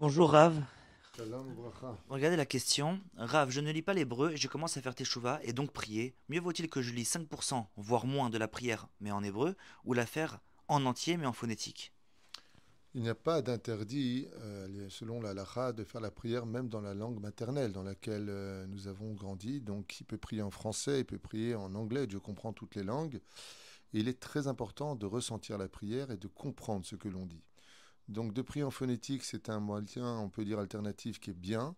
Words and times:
Bonjour 0.00 0.30
Rav. 0.30 0.62
Shalom. 1.16 1.44
Regardez 2.08 2.36
la 2.36 2.46
question. 2.46 3.00
Rav, 3.16 3.50
je 3.50 3.60
ne 3.60 3.72
lis 3.72 3.82
pas 3.82 3.94
l'hébreu 3.94 4.30
et 4.30 4.36
je 4.36 4.46
commence 4.46 4.76
à 4.76 4.80
faire 4.80 4.94
teshuva 4.94 5.40
et 5.42 5.52
donc 5.52 5.72
prier. 5.72 6.14
Mieux 6.28 6.38
vaut-il 6.38 6.70
que 6.70 6.82
je 6.82 6.92
lis 6.92 7.02
5%, 7.02 7.66
voire 7.76 8.06
moins 8.06 8.30
de 8.30 8.38
la 8.38 8.46
prière, 8.46 8.86
mais 9.00 9.10
en 9.10 9.24
hébreu, 9.24 9.56
ou 9.84 9.94
la 9.94 10.06
faire 10.06 10.38
en 10.68 10.86
entier, 10.86 11.16
mais 11.16 11.26
en 11.26 11.32
phonétique? 11.32 11.92
Il 12.94 13.02
n'y 13.02 13.08
a 13.08 13.16
pas 13.16 13.42
d'interdit, 13.42 14.28
euh, 14.40 14.88
selon 14.88 15.20
la 15.20 15.30
halakha, 15.30 15.72
de 15.72 15.82
faire 15.82 16.00
la 16.00 16.12
prière 16.12 16.46
même 16.46 16.68
dans 16.68 16.80
la 16.80 16.94
langue 16.94 17.20
maternelle 17.20 17.72
dans 17.72 17.82
laquelle 17.82 18.28
euh, 18.28 18.68
nous 18.68 18.86
avons 18.86 19.14
grandi. 19.14 19.60
Donc 19.60 20.00
il 20.00 20.04
peut 20.04 20.16
prier 20.16 20.42
en 20.42 20.52
français, 20.52 21.00
il 21.00 21.06
peut 21.06 21.18
prier 21.18 21.56
en 21.56 21.74
anglais, 21.74 22.06
Dieu 22.06 22.20
comprend 22.20 22.52
toutes 22.52 22.76
les 22.76 22.84
langues. 22.84 23.20
Et 23.92 23.98
il 23.98 24.06
est 24.06 24.20
très 24.20 24.46
important 24.46 24.94
de 24.94 25.06
ressentir 25.06 25.58
la 25.58 25.68
prière 25.68 26.12
et 26.12 26.18
de 26.18 26.28
comprendre 26.28 26.86
ce 26.86 26.94
que 26.94 27.08
l'on 27.08 27.26
dit. 27.26 27.42
Donc 28.08 28.32
de 28.32 28.42
prier 28.42 28.64
en 28.64 28.70
phonétique, 28.70 29.24
c'est 29.24 29.50
un 29.50 29.60
moyen, 29.60 30.18
on 30.18 30.30
peut 30.30 30.44
dire, 30.44 30.58
alternatif 30.58 31.20
qui 31.20 31.30
est 31.30 31.34
bien. 31.34 31.76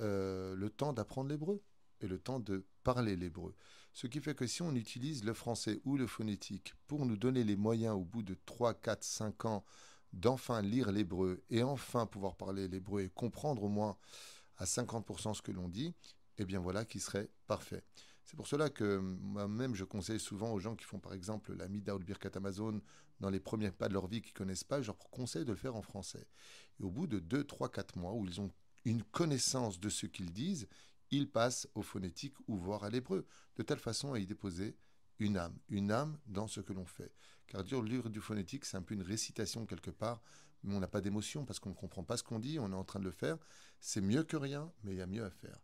Euh, 0.00 0.54
le 0.54 0.70
temps 0.70 0.92
d'apprendre 0.92 1.28
l'hébreu 1.28 1.62
et 2.00 2.06
le 2.06 2.18
temps 2.18 2.40
de 2.40 2.64
parler 2.84 3.16
l'hébreu. 3.16 3.54
Ce 3.92 4.06
qui 4.06 4.20
fait 4.20 4.34
que 4.34 4.46
si 4.46 4.62
on 4.62 4.74
utilise 4.74 5.24
le 5.24 5.34
français 5.34 5.80
ou 5.84 5.96
le 5.96 6.06
phonétique 6.06 6.74
pour 6.86 7.04
nous 7.04 7.16
donner 7.16 7.42
les 7.42 7.56
moyens 7.56 7.96
au 7.96 8.04
bout 8.04 8.22
de 8.22 8.36
3, 8.46 8.74
4, 8.74 9.02
5 9.02 9.44
ans 9.46 9.64
d'enfin 10.12 10.62
lire 10.62 10.92
l'hébreu 10.92 11.42
et 11.50 11.62
enfin 11.62 12.06
pouvoir 12.06 12.36
parler 12.36 12.68
l'hébreu 12.68 13.02
et 13.02 13.08
comprendre 13.10 13.64
au 13.64 13.68
moins 13.68 13.98
à 14.56 14.64
50% 14.64 15.34
ce 15.34 15.42
que 15.42 15.52
l'on 15.52 15.68
dit, 15.68 15.94
eh 16.38 16.44
bien 16.44 16.60
voilà 16.60 16.84
qui 16.84 17.00
serait 17.00 17.28
parfait. 17.46 17.82
C'est 18.28 18.36
pour 18.36 18.46
cela 18.46 18.68
que 18.68 18.98
moi-même 18.98 19.74
je 19.74 19.84
conseille 19.84 20.20
souvent 20.20 20.52
aux 20.52 20.60
gens 20.60 20.76
qui 20.76 20.84
font 20.84 20.98
par 20.98 21.14
exemple 21.14 21.54
la 21.54 21.66
Mida 21.66 21.94
ou 21.94 21.98
le 21.98 22.04
Birkat 22.04 22.32
Amazon 22.34 22.82
dans 23.20 23.30
les 23.30 23.40
premiers 23.40 23.70
pas 23.70 23.88
de 23.88 23.94
leur 23.94 24.06
vie 24.06 24.20
qui 24.20 24.34
connaissent 24.34 24.64
pas, 24.64 24.82
je 24.82 24.88
leur 24.88 24.98
conseille 24.98 25.46
de 25.46 25.52
le 25.52 25.56
faire 25.56 25.76
en 25.76 25.80
français. 25.80 26.26
Et 26.78 26.82
au 26.82 26.90
bout 26.90 27.06
de 27.06 27.20
2, 27.20 27.44
3, 27.44 27.70
4 27.70 27.96
mois 27.96 28.12
où 28.12 28.26
ils 28.26 28.38
ont 28.38 28.52
une 28.84 29.02
connaissance 29.02 29.80
de 29.80 29.88
ce 29.88 30.04
qu'ils 30.04 30.30
disent, 30.30 30.68
ils 31.10 31.30
passent 31.30 31.68
au 31.74 31.80
phonétique 31.80 32.34
ou 32.48 32.58
voire 32.58 32.84
à 32.84 32.90
l'hébreu, 32.90 33.26
de 33.56 33.62
telle 33.62 33.78
façon 33.78 34.12
à 34.12 34.18
y 34.18 34.26
déposer 34.26 34.76
une 35.20 35.38
âme, 35.38 35.56
une 35.70 35.90
âme 35.90 36.18
dans 36.26 36.48
ce 36.48 36.60
que 36.60 36.74
l'on 36.74 36.84
fait. 36.84 37.14
Car 37.46 37.64
dire 37.64 37.82
lire 37.82 38.10
du 38.10 38.20
phonétique, 38.20 38.66
c'est 38.66 38.76
un 38.76 38.82
peu 38.82 38.92
une 38.92 39.00
récitation 39.00 39.64
quelque 39.64 39.90
part, 39.90 40.20
mais 40.64 40.74
on 40.74 40.80
n'a 40.80 40.86
pas 40.86 41.00
d'émotion 41.00 41.46
parce 41.46 41.60
qu'on 41.60 41.70
ne 41.70 41.74
comprend 41.74 42.04
pas 42.04 42.18
ce 42.18 42.22
qu'on 42.22 42.40
dit, 42.40 42.58
on 42.58 42.70
est 42.72 42.76
en 42.76 42.84
train 42.84 43.00
de 43.00 43.06
le 43.06 43.10
faire. 43.10 43.38
C'est 43.80 44.02
mieux 44.02 44.22
que 44.22 44.36
rien, 44.36 44.70
mais 44.84 44.92
il 44.92 44.98
y 44.98 45.00
a 45.00 45.06
mieux 45.06 45.24
à 45.24 45.30
faire. 45.30 45.58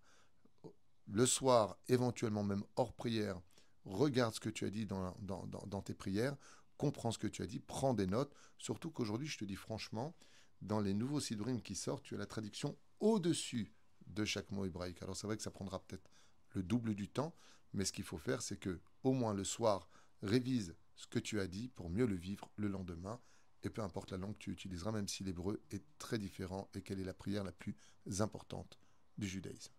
Le 1.15 1.27
soir, 1.27 1.79
éventuellement 1.87 2.43
même 2.43 2.65
hors 2.75 2.93
prière, 2.93 3.41
regarde 3.85 4.35
ce 4.35 4.41
que 4.41 4.49
tu 4.49 4.65
as 4.65 4.71
dit 4.71 4.85
dans, 4.85 5.83
tes 5.85 5.95
prières, 5.95 6.37
comprends 6.77 7.13
ce 7.13 7.19
que 7.19 7.29
tu 7.29 7.43
as 7.43 7.47
dit, 7.47 7.61
prends 7.61 7.95
des 7.95 8.09
notes. 8.09 8.35
Surtout 8.59 8.91
qu'aujourd'hui, 8.91 9.29
je 9.29 9.39
te 9.39 9.45
dis 9.45 9.55
franchement, 9.55 10.17
dans 10.61 10.81
les 10.81 10.93
nouveaux 10.93 11.21
sidourim 11.21 11.63
qui 11.63 11.77
sortent, 11.77 12.03
tu 12.03 12.17
as 12.17 12.19
la 12.19 12.27
traduction 12.27 12.77
au-dessus 12.99 13.73
de 14.09 14.25
chaque 14.25 14.51
mot 14.51 14.65
hébraïque. 14.65 15.03
Alors 15.03 15.17
c'est 15.17 15.29
vrai 15.29 15.37
que 15.37 15.45
ça 15.45 15.53
prendra 15.53 15.79
peut-être 15.79 16.11
le 16.51 16.65
double 16.65 16.97
du 16.97 17.09
temps, 17.09 17.37
mais 17.75 17.85
ce 17.85 17.93
qu'il 17.93 18.03
faut 18.03 18.19
faire, 18.19 18.43
c'est 18.43 18.57
que 18.57 18.81
au 19.05 19.13
moins 19.13 19.35
le 19.35 19.45
soir, 19.45 19.89
révise 20.21 20.75
ce 20.97 21.07
que 21.07 21.21
tu 21.21 21.39
as 21.39 21.47
dit 21.47 21.69
pour 21.69 21.91
mieux 21.91 22.07
le 22.07 22.17
vivre 22.17 22.51
le 22.57 22.67
lendemain. 22.67 23.21
Et 23.63 23.71
peu 23.71 23.83
importe 23.83 24.11
la 24.11 24.17
langue 24.17 24.33
que 24.33 24.39
tu 24.39 24.51
utiliseras, 24.51 24.91
même 24.91 25.07
si 25.07 25.23
l'hébreu 25.23 25.63
est 25.71 25.85
très 25.97 26.19
différent 26.19 26.69
et 26.75 26.83
quelle 26.83 26.99
est 26.99 27.05
la 27.05 27.15
prière 27.15 27.45
la 27.45 27.53
plus 27.53 27.77
importante 28.19 28.81
du 29.17 29.29
judaïsme. 29.29 29.73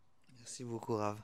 Merci 0.46 0.64
beaucoup, 0.64 0.94
Rav. 0.96 1.18